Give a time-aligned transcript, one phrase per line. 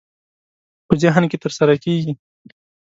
[0.87, 2.13] په ذهن کې ترسره کېږي.